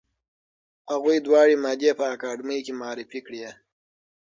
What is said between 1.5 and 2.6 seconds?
مادې په اکاډمۍ